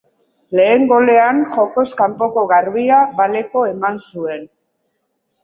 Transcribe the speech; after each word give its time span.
Lehen 0.59 0.85
golean 0.91 1.41
jokoz 1.57 1.83
kanpoko 1.99 2.47
garbia 2.53 2.99
baleko 3.21 3.65
eman 3.75 4.01
zuen. 4.09 4.51